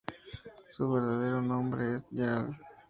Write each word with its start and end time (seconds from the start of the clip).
Su 0.71 0.91
verdadero 0.91 1.43
nombre 1.43 1.93
es 1.97 2.03
Gerald. 2.11 2.55